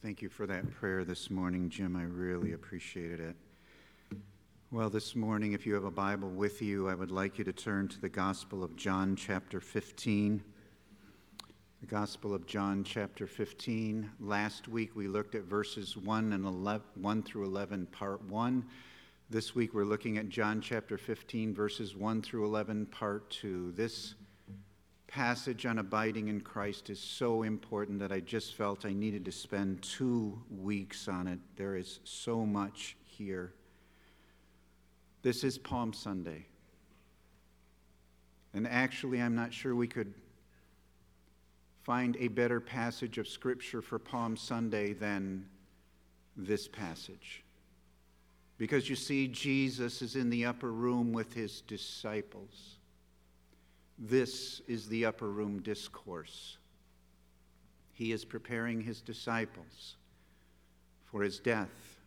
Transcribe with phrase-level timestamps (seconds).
[0.00, 1.96] Thank you for that prayer this morning, Jim.
[1.96, 3.36] I really appreciated it.
[4.70, 7.52] Well, this morning, if you have a Bible with you, I would like you to
[7.52, 10.40] turn to the Gospel of John, chapter 15.
[11.80, 14.08] The Gospel of John, chapter 15.
[14.20, 18.64] Last week, we looked at verses 1, and 11, 1 through 11, part 1.
[19.30, 23.72] This week, we're looking at John, chapter 15, verses 1 through 11, part 2.
[23.72, 24.14] This
[25.08, 29.32] passage on abiding in Christ is so important that I just felt I needed to
[29.32, 31.40] spend two weeks on it.
[31.56, 33.52] There is so much here.
[35.22, 36.46] This is Palm Sunday.
[38.54, 40.12] And actually, I'm not sure we could
[41.82, 45.46] find a better passage of Scripture for Palm Sunday than
[46.36, 47.42] this passage.
[48.58, 52.77] Because you see, Jesus is in the upper room with his disciples.
[53.98, 56.58] This is the upper room discourse.
[57.92, 59.96] He is preparing his disciples
[61.04, 61.98] for his death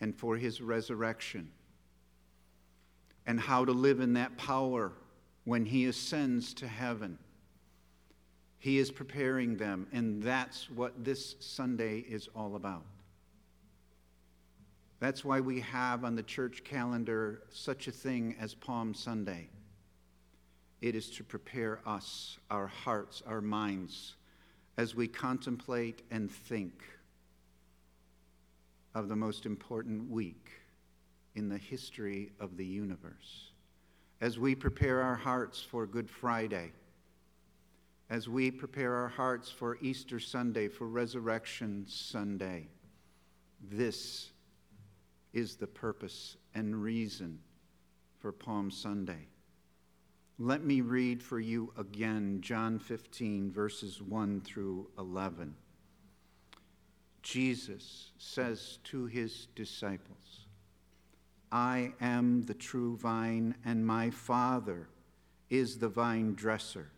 [0.00, 1.50] and for his resurrection
[3.26, 4.92] and how to live in that power
[5.44, 7.18] when he ascends to heaven.
[8.60, 12.84] He is preparing them, and that's what this Sunday is all about.
[15.00, 19.48] That's why we have on the church calendar such a thing as Palm Sunday.
[20.80, 24.14] It is to prepare us, our hearts, our minds,
[24.76, 26.84] as we contemplate and think
[28.94, 30.50] of the most important week
[31.34, 33.50] in the history of the universe.
[34.20, 36.72] As we prepare our hearts for Good Friday,
[38.10, 42.68] as we prepare our hearts for Easter Sunday, for Resurrection Sunday,
[43.70, 44.30] this
[45.32, 47.38] is the purpose and reason
[48.18, 49.28] for Palm Sunday.
[50.40, 55.56] Let me read for you again John 15, verses 1 through 11.
[57.22, 60.46] Jesus says to his disciples,
[61.50, 64.88] I am the true vine, and my Father
[65.50, 66.92] is the vine dresser.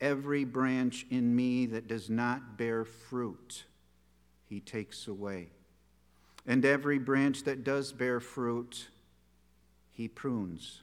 [0.00, 3.64] Every branch in me that does not bear fruit,
[4.44, 5.50] he takes away.
[6.48, 8.88] And every branch that does bear fruit,
[9.92, 10.82] he prunes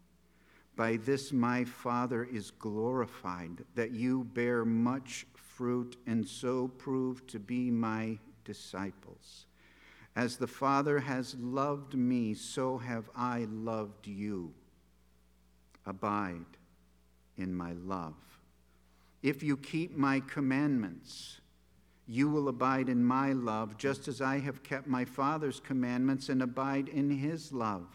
[0.75, 7.39] By this my Father is glorified, that you bear much fruit and so prove to
[7.39, 9.45] be my disciples.
[10.15, 14.53] As the Father has loved me, so have I loved you.
[15.85, 16.57] Abide
[17.37, 18.15] in my love.
[19.23, 21.41] If you keep my commandments,
[22.07, 26.41] you will abide in my love, just as I have kept my Father's commandments and
[26.41, 27.87] abide in his love.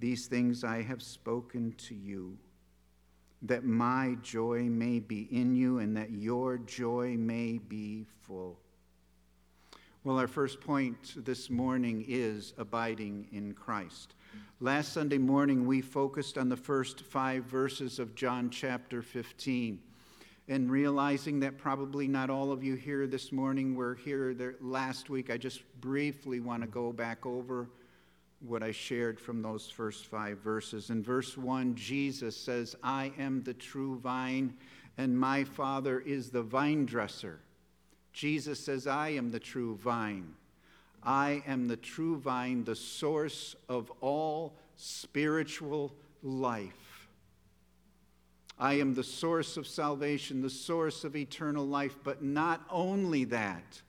[0.00, 2.38] These things I have spoken to you,
[3.42, 8.58] that my joy may be in you and that your joy may be full.
[10.02, 14.14] Well, our first point this morning is abiding in Christ.
[14.58, 19.78] Last Sunday morning, we focused on the first five verses of John chapter 15
[20.48, 25.28] and realizing that probably not all of you here this morning were here last week,
[25.28, 27.68] I just briefly want to go back over
[28.40, 30.90] what I shared from those first five verses.
[30.90, 34.54] In verse 1, Jesus says, I am the true vine,
[34.96, 37.40] and my Father is the vine dresser.
[38.12, 40.34] Jesus says, I am the true vine.
[41.02, 45.92] I am the true vine, the source of all spiritual
[46.22, 47.08] life.
[48.58, 53.80] I am the source of salvation, the source of eternal life, but not only that.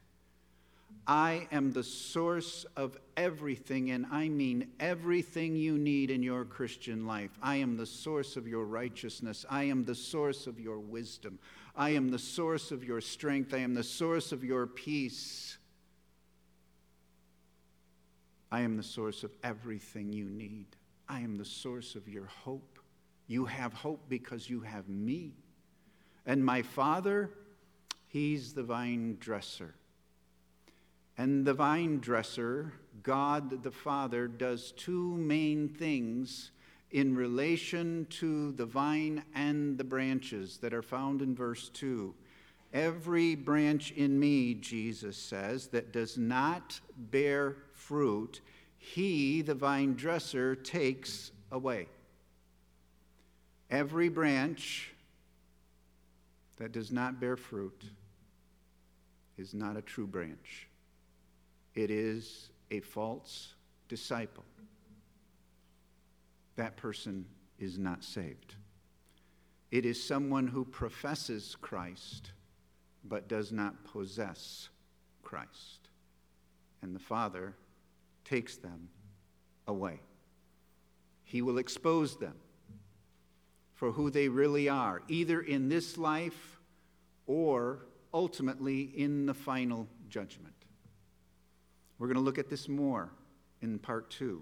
[1.07, 7.07] I am the source of everything, and I mean everything you need in your Christian
[7.07, 7.31] life.
[7.42, 9.45] I am the source of your righteousness.
[9.50, 11.39] I am the source of your wisdom.
[11.75, 13.53] I am the source of your strength.
[13.53, 15.57] I am the source of your peace.
[18.51, 20.68] I am the source of everything you need.
[21.07, 22.80] I am the source of your hope.
[23.27, 25.33] You have hope because you have me.
[26.25, 27.31] And my Father,
[28.07, 29.74] He's the vine dresser.
[31.18, 32.74] And the vine dresser,
[33.04, 36.52] God the Father, does two main things
[36.92, 42.13] in relation to the vine and the branches that are found in verse 2.
[42.74, 48.42] Every branch in me, Jesus says, that does not bear fruit,
[48.78, 51.88] he, the vine dresser, takes away.
[53.69, 54.94] Every branch
[56.58, 57.84] that does not bear fruit
[59.38, 60.68] is not a true branch,
[61.76, 63.54] it is a false
[63.88, 64.44] disciple.
[66.56, 67.26] That person
[67.60, 68.56] is not saved.
[69.72, 72.32] It is someone who professes Christ
[73.04, 74.70] but does not possess
[75.24, 75.90] Christ.
[76.82, 77.56] And the Father
[78.26, 78.90] takes them
[79.68, 80.00] away.
[81.24, 82.36] He will expose them
[83.74, 86.60] for who they really are, either in this life
[87.26, 87.80] or
[88.14, 90.54] ultimately in the final judgment.
[92.01, 93.12] We're going to look at this more
[93.62, 94.42] in part two,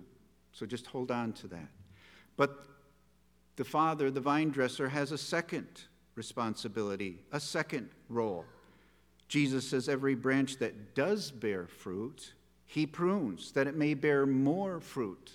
[0.53, 1.67] so just hold on to that.
[2.37, 2.65] But
[3.57, 5.67] the Father, the vine dresser, has a second
[6.15, 8.45] responsibility, a second role.
[9.27, 12.31] Jesus says, Every branch that does bear fruit,
[12.65, 15.31] he prunes, that it may bear more fruit.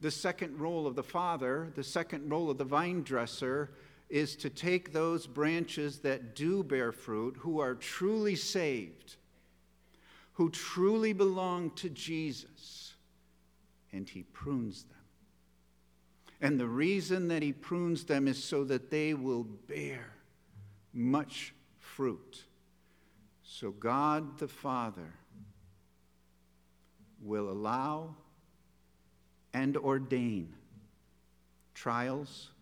[0.00, 3.72] The second role of the Father, the second role of the vine dresser,
[4.08, 9.16] is to take those branches that do bear fruit, who are truly saved,
[10.38, 12.94] who truly belong to Jesus,
[13.92, 14.96] and he prunes them.
[16.40, 20.12] And the reason that he prunes them is so that they will bear
[20.92, 22.44] much fruit.
[23.42, 25.12] So God the Father
[27.20, 28.14] will allow
[29.52, 30.54] and ordain
[31.74, 32.52] trials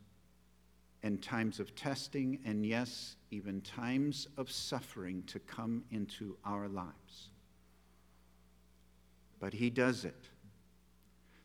[1.03, 7.29] and times of testing, and yes, even times of suffering to come into our lives.
[9.47, 10.29] But He does it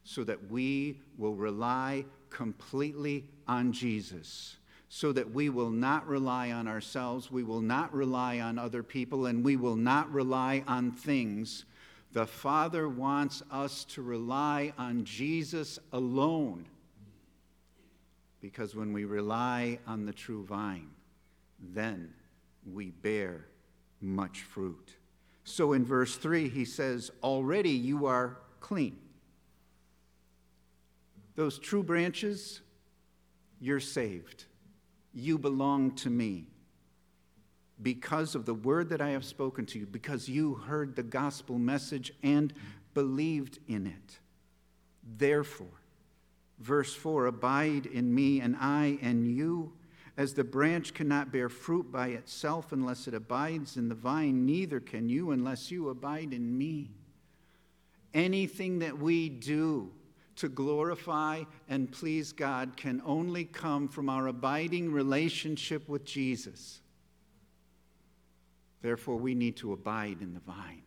[0.04, 4.58] so that we will rely completely on Jesus,
[4.90, 9.28] so that we will not rely on ourselves, we will not rely on other people,
[9.28, 11.66] and we will not rely on things.
[12.12, 16.66] The Father wants us to rely on Jesus alone.
[18.42, 20.90] Because when we rely on the true vine,
[21.60, 22.12] then
[22.66, 23.46] we bear
[24.02, 24.96] much fruit.
[25.44, 28.98] So in verse 3, he says, Already you are clean
[31.36, 32.62] those true branches,
[33.60, 34.46] you're saved.
[35.14, 36.48] You belong to me
[37.82, 41.58] because of the word that I have spoken to you, because you heard the gospel
[41.58, 42.54] message and
[42.94, 44.20] believed in it.
[45.18, 45.82] Therefore,
[46.60, 49.74] verse 4 Abide in me, and I and you.
[50.18, 54.80] As the branch cannot bear fruit by itself unless it abides in the vine, neither
[54.80, 56.92] can you unless you abide in me.
[58.14, 59.92] Anything that we do,
[60.42, 66.82] to glorify and please God can only come from our abiding relationship with Jesus.
[68.82, 70.82] Therefore, we need to abide in the vine.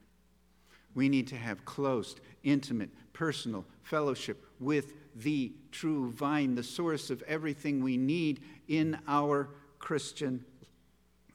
[0.95, 7.23] We need to have close, intimate, personal fellowship with the true vine, the source of
[7.23, 10.45] everything we need in our Christian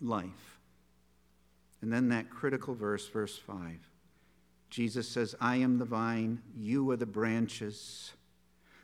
[0.01, 0.59] life.
[1.81, 3.79] And then that critical verse, verse 5.
[4.69, 8.11] Jesus says, I am the vine, you are the branches.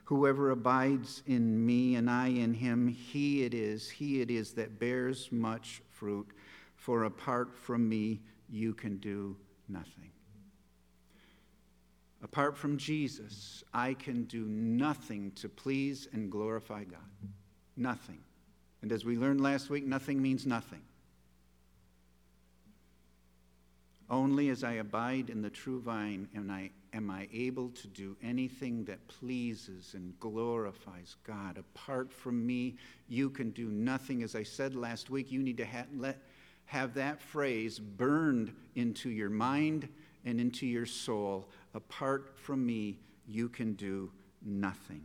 [0.05, 4.79] Whoever abides in me and I in him, he it is, he it is that
[4.79, 6.27] bears much fruit.
[6.75, 9.35] For apart from me, you can do
[9.67, 10.11] nothing.
[12.25, 17.29] Apart from Jesus, I can do nothing to please and glorify God.
[17.77, 18.17] Nothing.
[18.81, 20.81] And as we learned last week, nothing means nothing.
[24.09, 28.17] Only as I abide in the true vine am I, am I able to do
[28.23, 31.59] anything that pleases and glorifies God.
[31.59, 32.77] Apart from me,
[33.07, 34.23] you can do nothing.
[34.23, 36.17] As I said last week, you need to ha- let,
[36.65, 39.87] have that phrase burned into your mind
[40.25, 41.47] and into your soul.
[41.75, 44.09] Apart from me, you can do
[44.41, 45.03] nothing.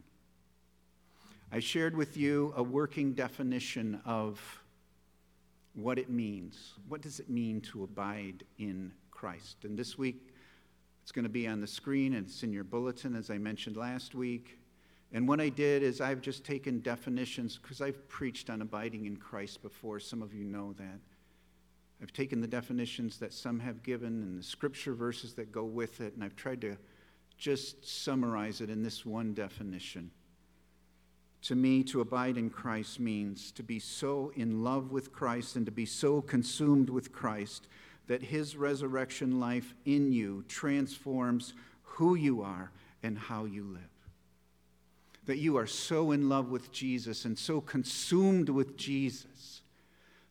[1.51, 4.41] I shared with you a working definition of
[5.75, 6.75] what it means.
[6.89, 9.65] What does it mean to abide in Christ?
[9.65, 10.33] And this week,
[11.03, 13.77] it's going to be on the screen and it's in your bulletin, as I mentioned
[13.77, 14.57] last week.
[15.13, 19.17] And what I did is I've just taken definitions because I've preached on abiding in
[19.17, 19.99] Christ before.
[19.99, 21.01] Some of you know that.
[22.03, 26.01] I've taken the definitions that some have given and the scripture verses that go with
[26.01, 26.77] it, and I've tried to
[27.37, 30.11] just summarize it in this one definition.
[31.43, 35.65] To me, to abide in Christ means to be so in love with Christ and
[35.67, 37.67] to be so consumed with Christ
[38.09, 42.71] that his resurrection life in you transforms who you are
[43.03, 43.83] and how you live.
[45.27, 49.60] That you are so in love with Jesus and so consumed with Jesus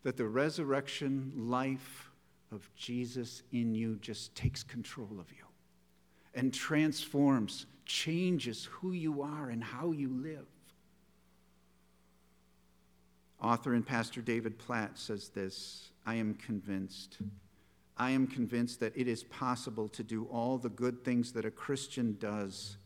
[0.04, 2.10] that the resurrection life
[2.52, 5.46] of Jesus in you just takes control of you
[6.34, 10.46] and transforms, changes who you are and how you live.
[13.42, 17.18] Author and pastor David Platt says this I am convinced.
[17.98, 21.52] I am convinced that it is possible to do all the good things that a
[21.52, 22.78] Christian does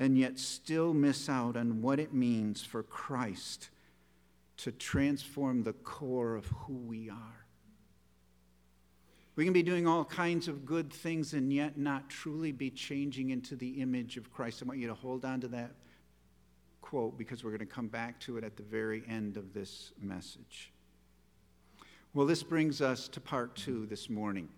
[0.00, 3.70] and yet still miss out on what it means for Christ
[4.58, 7.46] to transform the core of who we are.
[9.36, 13.30] We can be doing all kinds of good things and yet not truly be changing
[13.30, 14.62] into the image of Christ.
[14.62, 15.70] I want you to hold on to that
[16.80, 19.92] quote because we're going to come back to it at the very end of this
[20.00, 20.72] message.
[22.14, 24.48] Well, this brings us to part two this morning.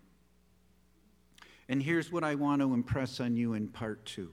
[1.69, 4.31] And here's what I want to impress on you in part two.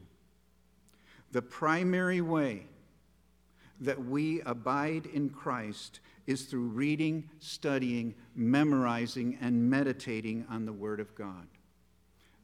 [1.33, 2.67] The primary way
[3.81, 10.99] that we abide in Christ is through reading, studying, memorizing, and meditating on the Word
[10.99, 11.47] of God.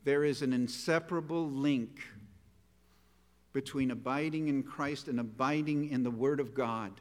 [0.04, 2.02] There is an inseparable link
[3.52, 6.92] between abiding in Christ and abiding in the Word of God.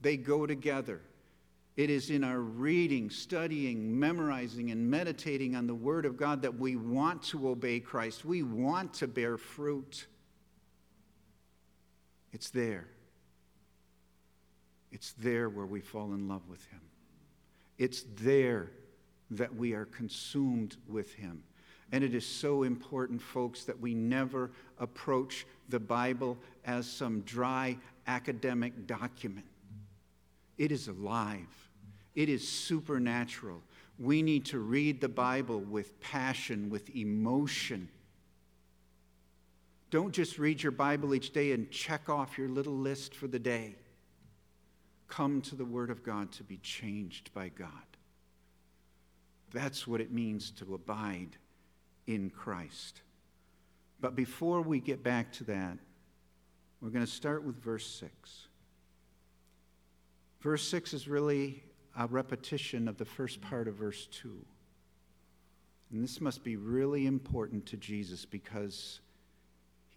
[0.00, 1.00] They go together.
[1.76, 6.58] It is in our reading, studying, memorizing, and meditating on the Word of God that
[6.58, 8.24] we want to obey Christ.
[8.24, 10.06] We want to bear fruit.
[12.32, 12.86] It's there.
[14.92, 16.80] It's there where we fall in love with Him.
[17.78, 18.70] It's there
[19.30, 21.42] that we are consumed with Him.
[21.92, 27.76] And it is so important, folks, that we never approach the Bible as some dry
[28.06, 29.46] academic document.
[30.58, 31.68] It is alive,
[32.14, 33.62] it is supernatural.
[33.98, 37.88] We need to read the Bible with passion, with emotion.
[39.90, 43.38] Don't just read your Bible each day and check off your little list for the
[43.38, 43.76] day
[45.10, 47.68] come to the Word of God to be changed by God.
[49.52, 51.36] That's what it means to abide
[52.06, 53.02] in Christ.
[54.00, 55.76] But before we get back to that,
[56.80, 58.46] we're going to start with verse 6.
[60.40, 61.62] Verse 6 is really
[61.98, 64.30] a repetition of the first part of verse 2.
[65.92, 69.00] And this must be really important to Jesus because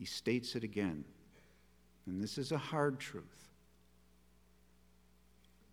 [0.04, 1.06] he states it again.
[2.06, 3.44] And this is a hard truth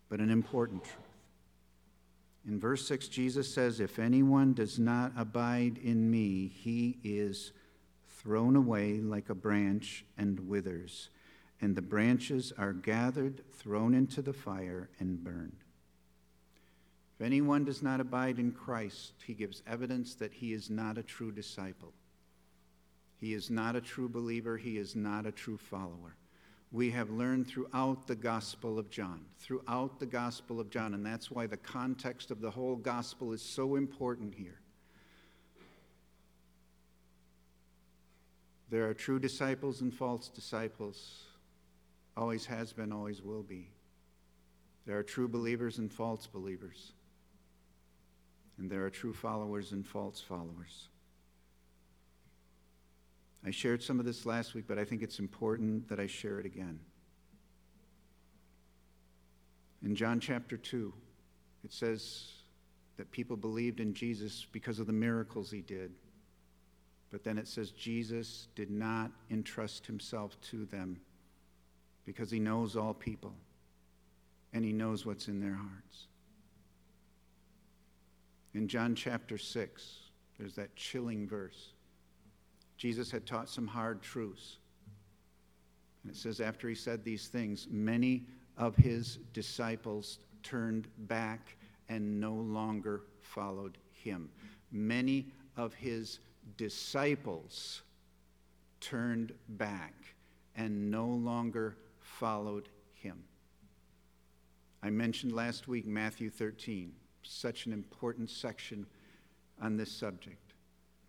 [0.08, 0.96] but an important truth.
[2.46, 7.52] In verse 6, Jesus says, If anyone does not abide in me, he is
[8.08, 11.10] thrown away like a branch and withers,
[11.60, 15.62] and the branches are gathered, thrown into the fire, and burned.
[17.18, 21.02] If anyone does not abide in Christ, he gives evidence that he is not a
[21.02, 21.92] true disciple.
[23.20, 24.56] He is not a true believer.
[24.56, 26.16] He is not a true follower
[26.72, 31.30] we have learned throughout the Gospel of John, throughout the Gospel of John, and that's
[31.30, 34.60] why the context of the whole Gospel is so important here.
[38.68, 41.24] There are true disciples and false disciples,
[42.16, 43.70] always has been, always will be.
[44.86, 46.92] There are true believers and false believers,
[48.58, 50.88] and there are true followers and false followers.
[53.44, 56.38] I shared some of this last week, but I think it's important that I share
[56.38, 56.78] it again.
[59.82, 60.92] In John chapter 2,
[61.64, 62.28] it says
[62.98, 65.92] that people believed in Jesus because of the miracles he did.
[67.10, 71.00] But then it says Jesus did not entrust himself to them
[72.04, 73.32] because he knows all people
[74.52, 76.06] and he knows what's in their hearts.
[78.52, 79.98] In John chapter 6,
[80.38, 81.72] there's that chilling verse.
[82.80, 84.56] Jesus had taught some hard truths.
[86.02, 88.24] And it says, after he said these things, many
[88.56, 91.58] of his disciples turned back
[91.90, 94.30] and no longer followed him.
[94.72, 95.26] Many
[95.58, 96.20] of his
[96.56, 97.82] disciples
[98.80, 99.92] turned back
[100.56, 103.22] and no longer followed him.
[104.82, 106.94] I mentioned last week Matthew 13,
[107.24, 108.86] such an important section
[109.60, 110.49] on this subject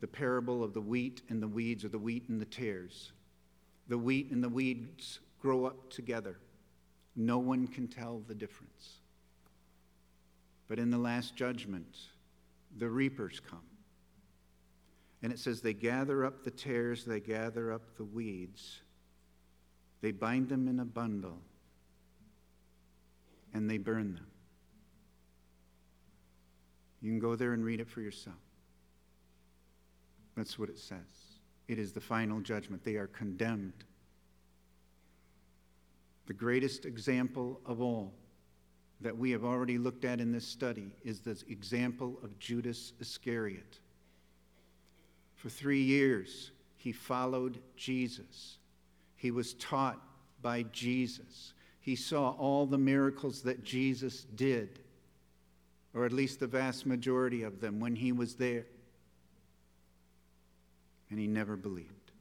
[0.01, 3.13] the parable of the wheat and the weeds, or the wheat and the tares.
[3.87, 6.37] The wheat and the weeds grow up together.
[7.15, 8.97] No one can tell the difference.
[10.67, 11.97] But in the last judgment,
[12.77, 13.61] the reapers come.
[15.21, 18.81] And it says, They gather up the tares, they gather up the weeds,
[20.01, 21.37] they bind them in a bundle,
[23.53, 24.27] and they burn them.
[27.01, 28.37] You can go there and read it for yourself.
[30.41, 30.97] That's what it says.
[31.67, 32.83] It is the final judgment.
[32.83, 33.85] They are condemned.
[36.25, 38.11] The greatest example of all
[39.01, 43.77] that we have already looked at in this study is the example of Judas Iscariot.
[45.35, 48.57] For three years, he followed Jesus.
[49.17, 50.01] He was taught
[50.41, 51.53] by Jesus.
[51.81, 54.79] He saw all the miracles that Jesus did,
[55.93, 58.65] or at least the vast majority of them, when he was there.
[61.11, 62.11] And he never believed.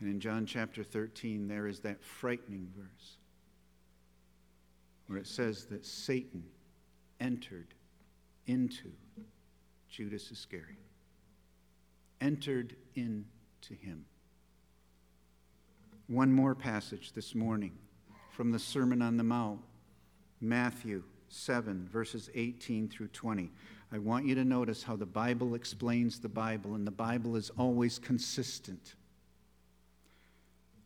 [0.00, 3.18] And in John chapter 13, there is that frightening verse
[5.06, 6.42] where it says that Satan
[7.20, 7.74] entered
[8.46, 8.90] into
[9.88, 10.78] Judas Iscariot,
[12.20, 14.06] entered into him.
[16.06, 17.72] One more passage this morning
[18.30, 19.60] from the Sermon on the Mount,
[20.40, 23.50] Matthew 7, verses 18 through 20.
[23.92, 27.50] I want you to notice how the Bible explains the Bible, and the Bible is
[27.58, 28.94] always consistent.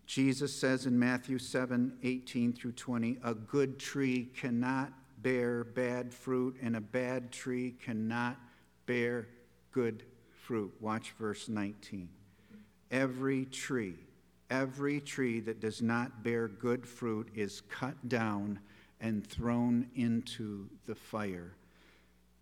[0.07, 6.57] Jesus says in Matthew 7 18 through 20, a good tree cannot bear bad fruit,
[6.61, 8.37] and a bad tree cannot
[8.87, 9.29] bear
[9.71, 10.03] good
[10.43, 10.75] fruit.
[10.81, 12.09] Watch verse 19.
[12.91, 13.95] Every tree,
[14.51, 18.59] every tree that does not bear good fruit is cut down
[19.01, 21.55] and thrown into the fire.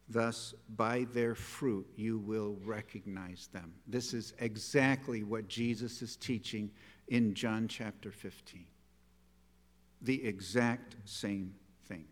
[0.09, 3.73] Thus, by their fruit, you will recognize them.
[3.87, 6.71] This is exactly what Jesus is teaching
[7.09, 8.67] in John chapter 15.
[10.03, 11.55] The exact same
[11.87, 12.05] thing.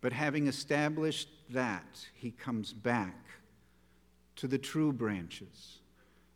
[0.00, 3.26] But having established that, he comes back
[4.36, 5.78] to the true branches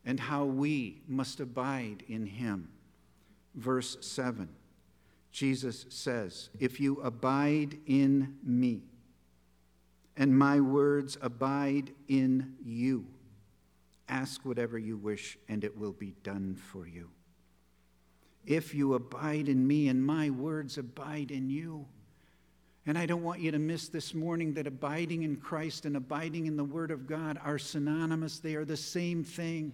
[0.04, 2.70] and how we must abide in him.
[3.56, 4.48] Verse 7,
[5.32, 8.89] Jesus says, If you abide in me,
[10.20, 13.06] and my words abide in you,
[14.08, 17.10] ask whatever you wish, and it will be done for you
[18.46, 21.86] if you abide in me and my words abide in you.
[22.86, 26.46] And I don't want you to miss this morning that abiding in Christ and abiding
[26.46, 29.72] in the Word of God are synonymous, they are the same thing.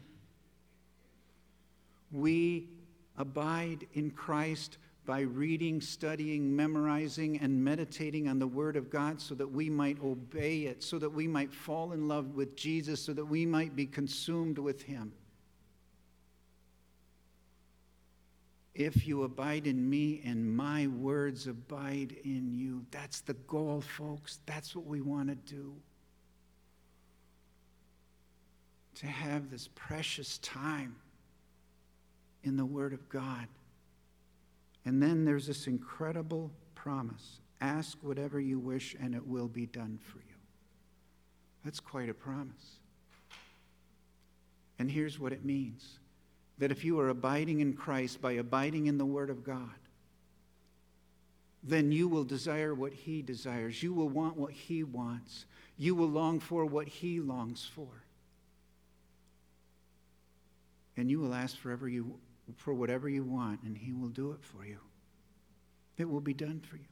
[2.11, 2.69] We
[3.17, 9.35] abide in Christ by reading, studying, memorizing, and meditating on the Word of God so
[9.37, 13.13] that we might obey it, so that we might fall in love with Jesus, so
[13.13, 15.13] that we might be consumed with Him.
[18.75, 22.85] If you abide in me and my words abide in you.
[22.91, 24.41] That's the goal, folks.
[24.45, 25.73] That's what we want to do.
[28.97, 30.97] To have this precious time
[32.43, 33.47] in the Word of God.
[34.87, 39.99] And then there's this incredible promise ask whatever you wish, and it will be done
[40.01, 40.35] for you.
[41.65, 42.77] That's quite a promise.
[44.79, 45.99] And here's what it means
[46.59, 49.75] that if you are abiding in Christ by abiding in the Word of God,
[51.63, 53.83] then you will desire what He desires.
[53.83, 55.47] You will want what He wants.
[55.77, 57.89] You will long for what He longs for.
[60.97, 62.19] And you will ask forever you,
[62.55, 64.79] for whatever you want, and He will do it for you.
[65.99, 66.85] It will be done for you.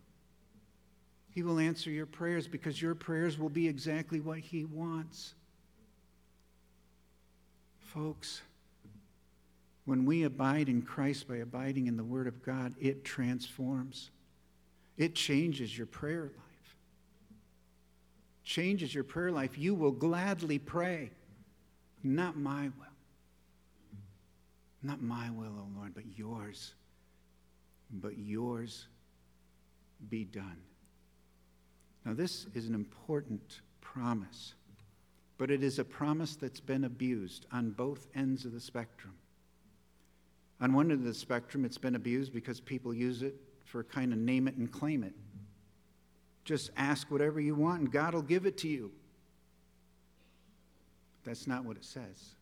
[1.30, 5.34] He will answer your prayers because your prayers will be exactly what He wants.
[7.78, 8.42] Folks,
[9.84, 14.10] when we abide in Christ by abiding in the Word of God, it transforms.
[14.96, 16.76] It changes your prayer life.
[18.44, 19.58] Changes your prayer life.
[19.58, 21.10] You will gladly pray,
[22.02, 22.93] not my will.
[24.84, 26.74] Not my will, O Lord, but yours.
[27.90, 28.86] But yours
[30.10, 30.58] be done.
[32.04, 34.54] Now, this is an important promise,
[35.38, 39.14] but it is a promise that's been abused on both ends of the spectrum.
[40.60, 44.12] On one end of the spectrum, it's been abused because people use it for kind
[44.12, 45.14] of name it and claim it.
[46.44, 48.92] Just ask whatever you want and God will give it to you.
[51.24, 52.33] That's not what it says.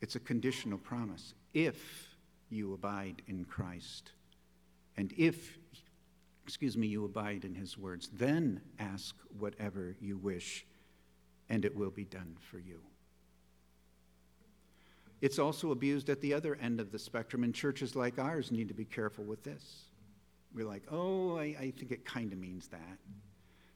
[0.00, 1.34] It's a conditional promise.
[1.54, 2.16] If
[2.50, 4.12] you abide in Christ,
[4.96, 5.58] and if,
[6.44, 10.66] excuse me, you abide in his words, then ask whatever you wish,
[11.48, 12.80] and it will be done for you.
[15.20, 18.68] It's also abused at the other end of the spectrum, and churches like ours need
[18.68, 19.82] to be careful with this.
[20.54, 22.98] We're like, oh, I, I think it kind of means that.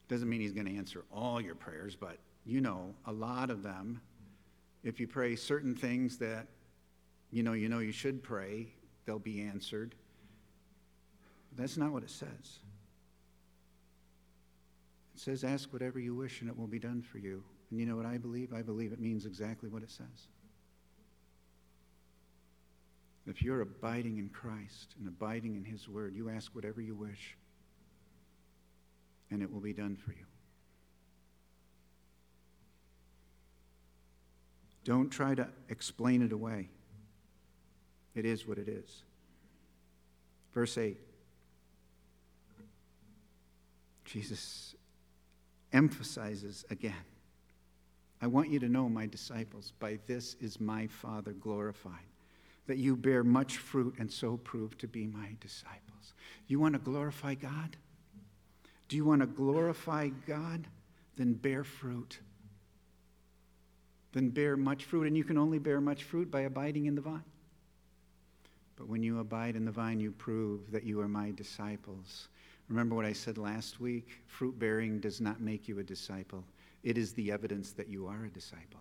[0.09, 3.63] Doesn't mean he's going to answer all your prayers, but you know, a lot of
[3.63, 4.01] them,
[4.83, 6.47] if you pray certain things that
[7.31, 8.69] you know you know you should pray,
[9.07, 9.95] they'll be answered.
[11.57, 12.61] That's not what it says.
[15.15, 17.43] It says, Ask whatever you wish and it will be done for you.
[17.71, 18.53] And you know what I believe?
[18.53, 20.29] I believe it means exactly what it says.
[23.27, 27.37] If you're abiding in Christ and abiding in His Word, you ask whatever you wish
[29.31, 30.27] and it will be done for you.
[34.85, 36.69] Don't try to explain it away.
[38.15, 39.03] It is what it is.
[40.53, 40.99] Verse 8
[44.05, 44.75] Jesus
[45.73, 47.05] emphasizes again
[48.23, 52.07] I want you to know, my disciples, by this is my Father glorified,
[52.69, 56.15] that you bear much fruit and so prove to be my disciples.
[56.47, 57.77] You want to glorify God?
[58.89, 60.69] Do you want to glorify God?
[61.17, 62.21] Then bear fruit.
[64.13, 65.07] Then bear much fruit.
[65.07, 67.25] And you can only bear much fruit by abiding in the vine.
[68.77, 72.29] But when you abide in the vine, you prove that you are my disciples.
[72.69, 74.23] Remember what I said last week?
[74.27, 76.45] Fruit bearing does not make you a disciple,
[76.83, 78.81] it is the evidence that you are a disciple.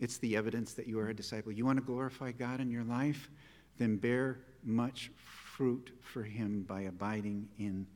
[0.00, 1.52] It's the evidence that you are a disciple.
[1.52, 3.30] You want to glorify God in your life?
[3.78, 7.86] Then bear much fruit for Him by abiding in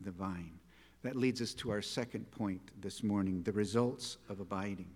[0.00, 0.59] the vine.
[1.02, 4.90] That leads us to our second point this morning the results of abiding.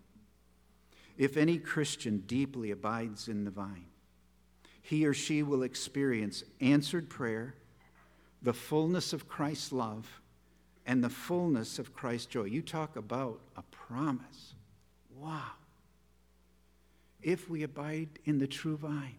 [1.17, 3.87] If any Christian deeply abides in the vine,
[4.83, 7.55] he or she will experience answered prayer,
[8.43, 10.21] the fullness of Christ's love,
[10.87, 12.45] and the fullness of Christ's joy.
[12.45, 14.55] You talk about a promise.
[15.19, 15.53] Wow.
[17.23, 19.17] If we abide in the true vine,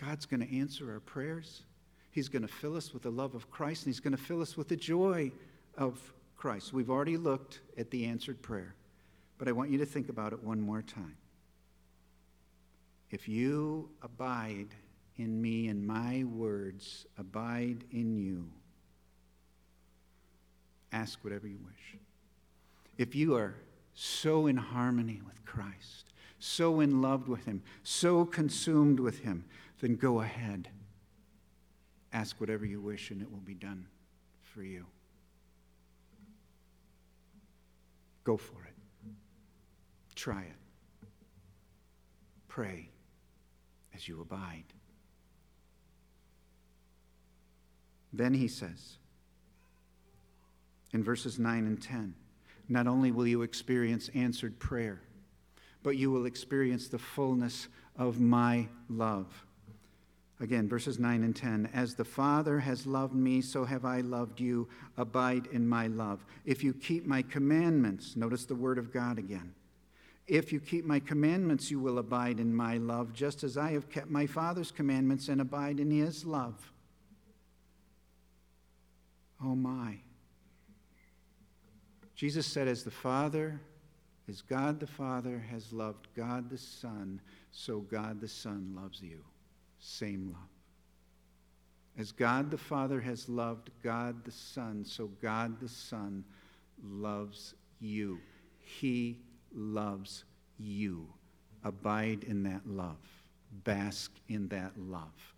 [0.00, 1.64] God's going to answer our prayers.
[2.10, 4.40] He's going to fill us with the love of Christ, and He's going to fill
[4.40, 5.30] us with the joy
[5.78, 6.74] of Christ.
[6.74, 8.74] We've already looked at the answered prayer,
[9.38, 11.16] but I want you to think about it one more time.
[13.10, 14.74] If you abide
[15.16, 18.50] in me and my words abide in you,
[20.92, 21.96] ask whatever you wish.
[22.98, 23.54] If you are
[23.94, 29.46] so in harmony with Christ, so in love with Him, so consumed with Him,
[29.80, 30.68] then go ahead
[32.12, 33.86] Ask whatever you wish, and it will be done
[34.42, 34.86] for you.
[38.28, 38.74] Go for it.
[40.14, 41.08] Try it.
[42.46, 42.90] Pray
[43.94, 44.66] as you abide.
[48.12, 48.98] Then he says
[50.92, 52.14] in verses 9 and 10
[52.68, 55.00] not only will you experience answered prayer,
[55.82, 59.46] but you will experience the fullness of my love.
[60.40, 61.68] Again, verses 9 and 10.
[61.74, 64.68] As the Father has loved me, so have I loved you.
[64.96, 66.24] Abide in my love.
[66.44, 69.52] If you keep my commandments, notice the word of God again.
[70.28, 73.90] If you keep my commandments, you will abide in my love, just as I have
[73.90, 76.72] kept my Father's commandments and abide in his love.
[79.42, 79.96] Oh my.
[82.14, 83.60] Jesus said, As the Father,
[84.28, 87.20] as God the Father has loved God the Son,
[87.50, 89.24] so God the Son loves you
[89.78, 90.48] same love.
[91.98, 96.24] As God the Father has loved God the Son, so God the Son
[96.82, 98.20] loves you.
[98.60, 99.18] He
[99.52, 100.24] loves
[100.58, 101.08] you.
[101.64, 102.98] Abide in that love,
[103.64, 105.34] bask in that love.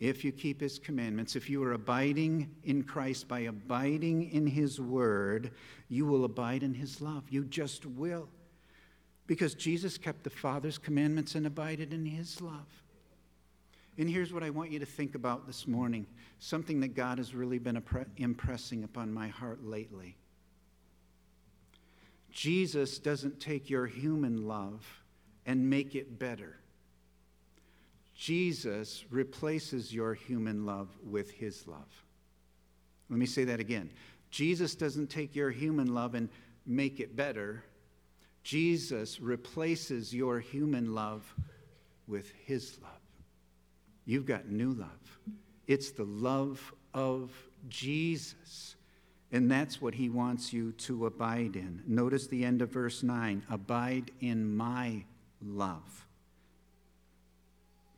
[0.00, 4.80] If you keep his commandments, if you are abiding in Christ by abiding in his
[4.80, 5.52] word,
[5.88, 7.22] you will abide in his love.
[7.30, 8.28] You just will.
[9.28, 12.81] Because Jesus kept the Father's commandments and abided in his love.
[13.98, 16.06] And here's what I want you to think about this morning
[16.38, 17.82] something that God has really been
[18.16, 20.16] impressing upon my heart lately.
[22.30, 24.84] Jesus doesn't take your human love
[25.44, 26.56] and make it better.
[28.14, 32.04] Jesus replaces your human love with his love.
[33.10, 33.90] Let me say that again.
[34.30, 36.30] Jesus doesn't take your human love and
[36.64, 37.62] make it better.
[38.42, 41.34] Jesus replaces your human love
[42.06, 43.01] with his love.
[44.04, 45.18] You've got new love.
[45.66, 47.30] It's the love of
[47.68, 48.76] Jesus.
[49.30, 51.82] And that's what he wants you to abide in.
[51.86, 55.04] Notice the end of verse 9 abide in my
[55.40, 56.06] love.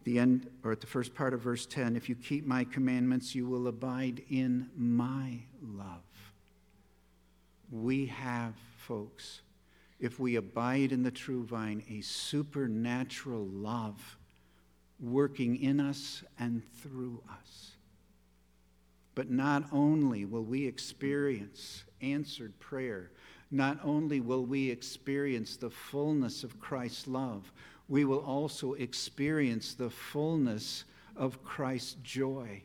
[0.05, 3.35] The end, or at the first part of verse 10, if you keep my commandments,
[3.35, 6.03] you will abide in my love.
[7.73, 9.41] We have, folks,
[9.99, 14.19] if we abide in the true vine, a supernatural love
[15.01, 17.73] working in us and through us.
[19.15, 23.11] But not only will we experience answered prayer,
[23.51, 27.53] not only will we experience the fullness of Christ's love,
[27.89, 30.85] we will also experience the fullness
[31.17, 32.63] of Christ's joy.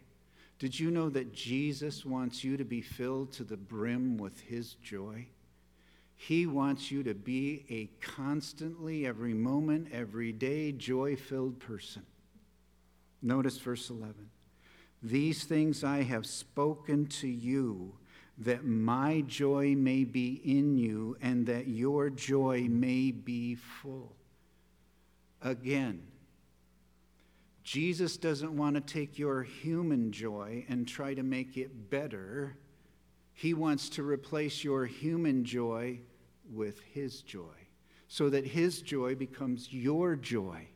[0.58, 4.74] Did you know that Jesus wants you to be filled to the brim with his
[4.76, 5.28] joy?
[6.16, 12.04] He wants you to be a constantly, every moment, every day, joy filled person.
[13.22, 14.30] Notice verse 11.
[15.02, 17.94] These things I have spoken to you,
[18.38, 24.16] that my joy may be in you, and that your joy may be full.
[25.42, 26.04] Again,
[27.64, 32.58] Jesus doesn't want to take your human joy and try to make it better.
[33.34, 36.00] He wants to replace your human joy
[36.52, 37.68] with His joy
[38.08, 40.68] so that His joy becomes your joy.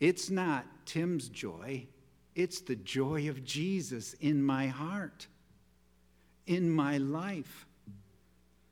[0.00, 1.86] It's not Tim's joy,
[2.34, 5.26] it's the joy of Jesus in my heart,
[6.46, 7.66] in my life.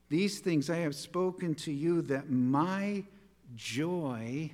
[0.08, 3.04] These things I have spoken to you that my
[3.54, 4.50] joy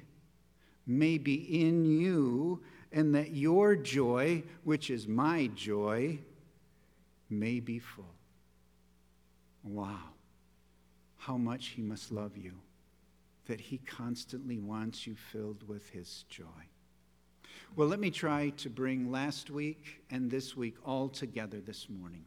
[0.87, 6.19] may be in you, and that your joy, which is my joy,
[7.29, 8.05] may be full.
[9.65, 9.99] Wow.
[11.17, 12.53] How much he must love you,
[13.47, 16.45] that he constantly wants you filled with his joy.
[17.75, 22.25] Well, let me try to bring last week and this week all together this morning.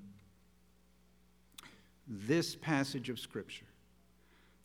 [2.08, 3.66] This passage of Scripture,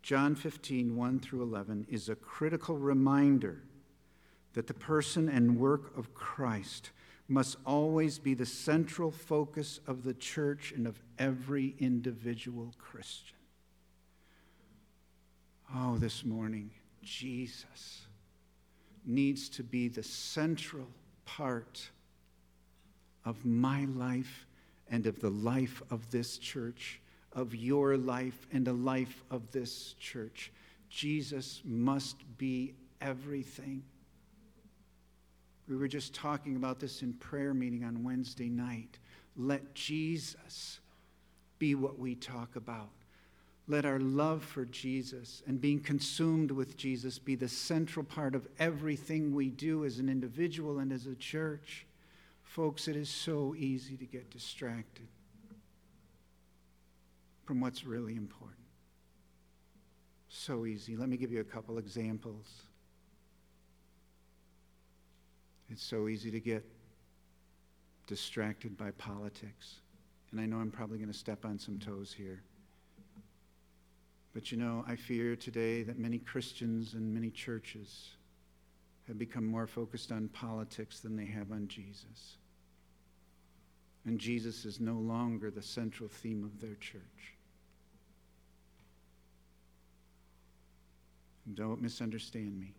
[0.03, 3.63] John 15, 1 through 11, is a critical reminder
[4.55, 6.91] that the person and work of Christ
[7.29, 13.37] must always be the central focus of the church and of every individual Christian.
[15.75, 16.71] Oh, this morning,
[17.03, 18.04] Jesus
[19.07, 20.87] needs to be the central
[21.25, 21.89] part
[23.25, 24.47] of my life
[24.91, 27.01] and of the life of this church,
[27.33, 30.53] of your life and the life of this church.
[30.91, 33.83] Jesus must be everything.
[35.69, 38.99] We were just talking about this in prayer meeting on Wednesday night.
[39.37, 40.81] Let Jesus
[41.59, 42.91] be what we talk about.
[43.67, 48.47] Let our love for Jesus and being consumed with Jesus be the central part of
[48.59, 51.87] everything we do as an individual and as a church.
[52.43, 55.09] Folks, it is so easy to get distracted
[57.47, 58.59] from what's really important.
[60.29, 60.95] So easy.
[60.95, 62.47] Let me give you a couple examples.
[65.71, 66.65] It's so easy to get
[68.07, 69.77] distracted by politics.
[70.33, 72.43] And I know I'm probably going to step on some toes here.
[74.35, 78.11] But you know, I fear today that many Christians and many churches
[79.07, 82.39] have become more focused on politics than they have on Jesus.
[84.05, 87.01] And Jesus is no longer the central theme of their church.
[91.55, 92.75] Don't misunderstand me.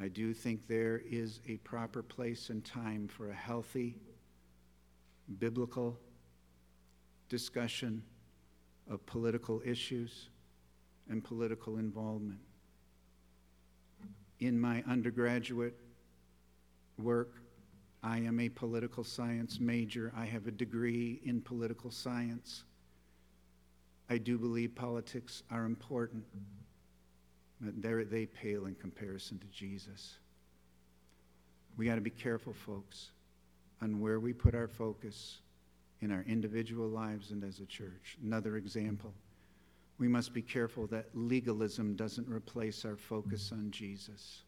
[0.00, 3.96] I do think there is a proper place and time for a healthy,
[5.38, 5.98] biblical
[7.28, 8.02] discussion
[8.90, 10.28] of political issues
[11.08, 12.40] and political involvement.
[14.40, 15.78] In my undergraduate
[16.98, 17.34] work,
[18.02, 20.12] I am a political science major.
[20.16, 22.64] I have a degree in political science.
[24.10, 26.24] I do believe politics are important,
[27.60, 30.16] but they pale in comparison to Jesus.
[31.76, 33.12] We got to be careful, folks,
[33.80, 35.38] on where we put our focus
[36.02, 38.18] in our individual lives and as a church.
[38.22, 39.14] Another example,
[39.98, 44.42] we must be careful that legalism doesn't replace our focus on Jesus.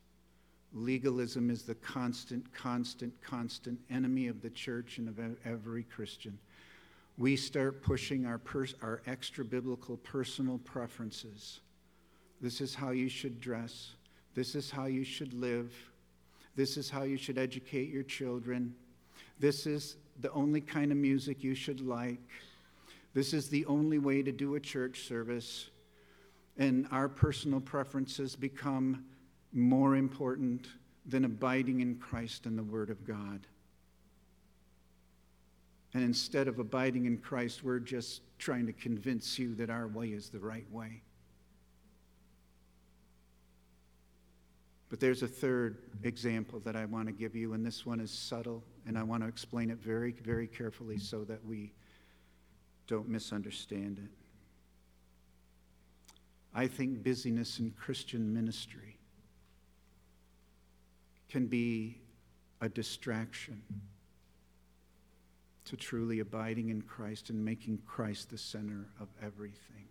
[0.72, 6.36] Legalism is the constant, constant, constant enemy of the church and of every Christian.
[7.16, 11.60] We start pushing our, pers- our extra biblical personal preferences.
[12.40, 13.92] This is how you should dress.
[14.34, 15.72] This is how you should live.
[16.56, 18.74] This is how you should educate your children.
[19.38, 22.20] This is the only kind of music you should like.
[23.14, 25.70] This is the only way to do a church service.
[26.57, 29.05] And our personal preferences become
[29.53, 30.66] more important
[31.07, 33.46] than abiding in Christ and the Word of God.
[35.94, 40.09] And instead of abiding in Christ, we're just trying to convince you that our way
[40.09, 41.03] is the right way.
[44.94, 48.12] But there's a third example that I want to give you, and this one is
[48.12, 51.72] subtle, and I want to explain it very, very carefully so that we
[52.87, 54.11] don't misunderstand it.
[56.54, 58.96] I think busyness in Christian ministry
[61.28, 61.98] can be
[62.61, 63.64] a distraction
[65.64, 69.88] to truly abiding in Christ and making Christ the center of everything.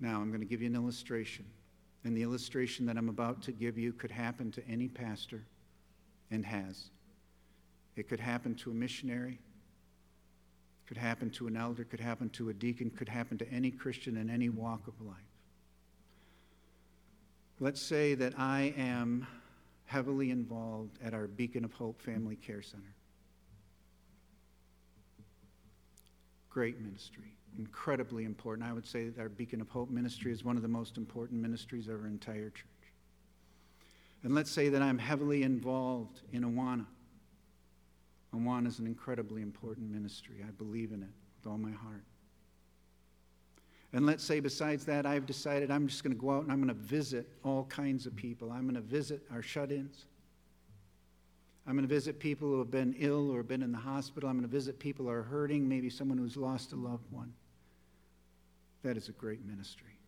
[0.00, 1.44] Now, I'm going to give you an illustration.
[2.04, 5.42] And the illustration that I'm about to give you could happen to any pastor
[6.30, 6.90] and has.
[7.96, 9.38] It could happen to a missionary,
[10.86, 14.16] could happen to an elder, could happen to a deacon, could happen to any Christian
[14.16, 15.16] in any walk of life.
[17.58, 19.26] Let's say that I am
[19.84, 22.94] heavily involved at our Beacon of Hope Family Care Center.
[26.48, 28.68] Great ministry, incredibly important.
[28.68, 31.40] I would say that our Beacon of Hope ministry is one of the most important
[31.40, 32.66] ministries of our entire church.
[34.22, 36.86] And let's say that I'm heavily involved in Awana.
[38.34, 40.44] Awana is an incredibly important ministry.
[40.46, 41.08] I believe in it
[41.38, 42.04] with all my heart.
[43.92, 46.58] And let's say, besides that, I've decided I'm just going to go out and I'm
[46.58, 48.52] going to visit all kinds of people.
[48.52, 50.04] I'm going to visit our shut ins.
[51.66, 54.28] I'm going to visit people who have been ill or been in the hospital.
[54.28, 57.32] I'm going to visit people who are hurting, maybe someone who's lost a loved one.
[58.82, 59.98] That is a great ministry,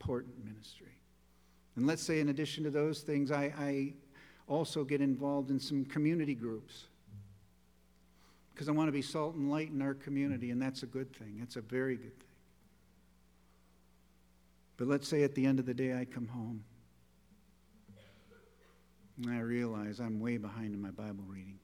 [0.00, 0.98] important ministry.
[1.76, 3.92] And let's say, in addition to those things, I, I
[4.48, 6.84] also get involved in some community groups
[8.52, 11.14] because I want to be salt and light in our community, and that's a good
[11.16, 11.40] thing.
[11.42, 12.28] It's a very good thing.
[14.76, 16.64] But let's say at the end of the day, I come home
[19.18, 21.58] and I realize I'm way behind in my Bible reading.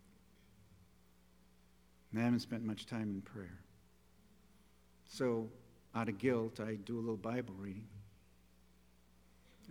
[2.10, 3.58] And I haven't spent much time in prayer.
[5.06, 5.48] So,
[5.94, 7.86] out of guilt, I do a little Bible reading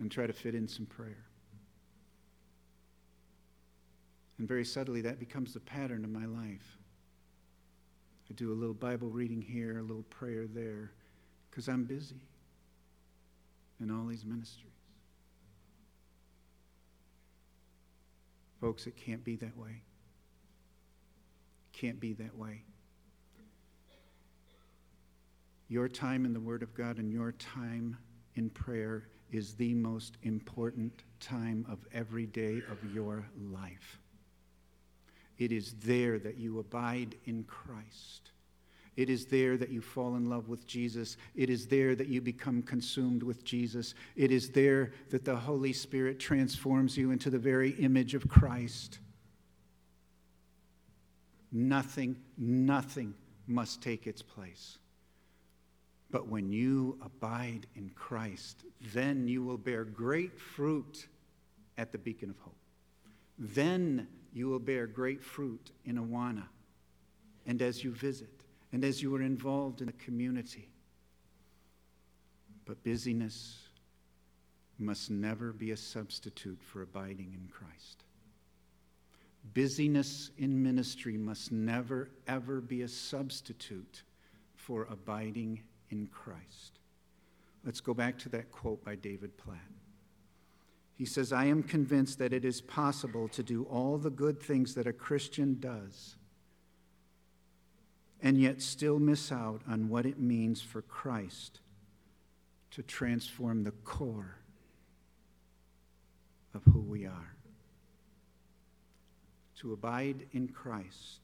[0.00, 1.24] and try to fit in some prayer.
[4.38, 6.78] And very subtly, that becomes the pattern of my life.
[8.30, 10.92] I do a little Bible reading here, a little prayer there,
[11.50, 12.20] because I'm busy
[13.80, 14.67] in all these ministries.
[18.60, 19.82] Folks, it can't be that way.
[21.72, 22.62] Can't be that way.
[25.68, 27.96] Your time in the Word of God and your time
[28.34, 34.00] in prayer is the most important time of every day of your life.
[35.36, 38.32] It is there that you abide in Christ.
[38.98, 41.18] It is there that you fall in love with Jesus.
[41.36, 43.94] It is there that you become consumed with Jesus.
[44.16, 48.98] It is there that the Holy Spirit transforms you into the very image of Christ.
[51.52, 53.14] Nothing, nothing
[53.46, 54.78] must take its place.
[56.10, 61.06] But when you abide in Christ, then you will bear great fruit
[61.76, 62.58] at the beacon of hope.
[63.38, 66.48] Then you will bear great fruit in Awana
[67.46, 68.37] and as you visit
[68.72, 70.68] and as you are involved in the community.
[72.64, 73.68] But busyness
[74.78, 78.04] must never be a substitute for abiding in Christ.
[79.54, 84.02] Busyness in ministry must never, ever be a substitute
[84.54, 86.80] for abiding in Christ.
[87.64, 89.58] Let's go back to that quote by David Platt.
[90.94, 94.74] He says, I am convinced that it is possible to do all the good things
[94.74, 96.16] that a Christian does
[98.22, 101.60] and yet still miss out on what it means for Christ
[102.72, 104.36] to transform the core
[106.54, 107.34] of who we are.
[109.60, 111.20] To abide in Christ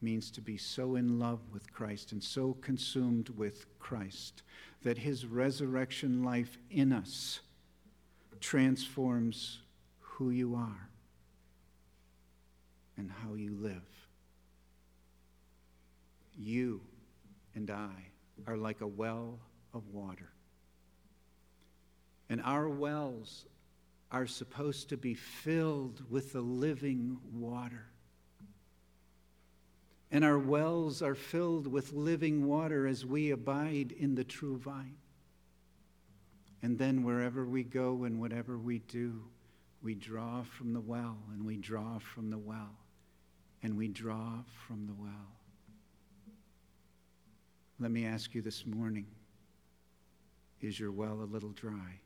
[0.00, 4.42] means to be so in love with Christ and so consumed with Christ
[4.82, 7.40] that his resurrection life in us
[8.42, 9.60] transforms
[10.00, 10.88] who you are
[12.96, 14.01] and how you live.
[16.36, 16.80] You
[17.54, 17.90] and I
[18.46, 19.38] are like a well
[19.72, 20.30] of water.
[22.28, 23.46] And our wells
[24.10, 27.86] are supposed to be filled with the living water.
[30.10, 34.96] And our wells are filled with living water as we abide in the true vine.
[36.62, 39.24] And then wherever we go and whatever we do,
[39.82, 42.78] we draw from the well, and we draw from the well,
[43.62, 45.41] and we draw from the well.
[47.82, 49.06] Let me ask you this morning
[50.60, 51.98] is your well a little dry?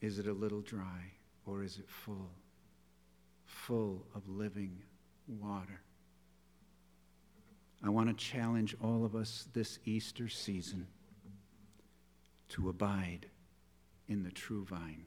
[0.00, 1.12] Is it a little dry
[1.44, 2.30] or is it full?
[3.44, 4.78] Full of living
[5.28, 5.82] water.
[7.84, 10.86] I want to challenge all of us this Easter season
[12.48, 13.26] to abide
[14.08, 15.04] in the true vine.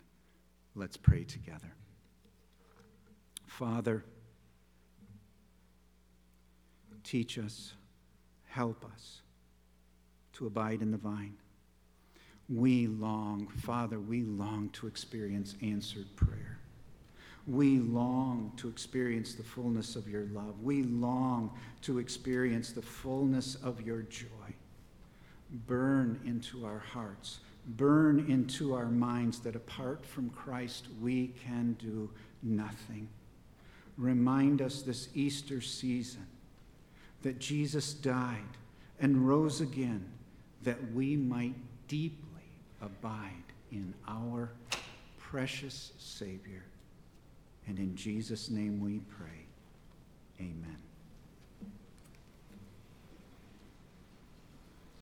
[0.76, 1.74] Let's pray together.
[3.48, 4.06] Father,
[7.04, 7.74] teach us
[8.50, 9.22] Help us
[10.34, 11.38] to abide in the vine.
[12.50, 16.58] We long, Father, we long to experience answered prayer.
[17.46, 20.62] We long to experience the fullness of your love.
[20.62, 24.28] We long to experience the fullness of your joy.
[25.68, 32.10] Burn into our hearts, burn into our minds that apart from Christ we can do
[32.42, 33.10] nothing.
[33.96, 36.26] Remind us this Easter season
[37.22, 38.58] that Jesus died
[39.00, 40.06] and rose again
[40.64, 41.56] that we might
[41.88, 42.18] deeply
[42.82, 43.32] abide
[43.72, 44.52] in our
[45.18, 46.64] precious Savior.
[47.68, 49.46] And in Jesus' name we pray.
[50.40, 50.89] Amen.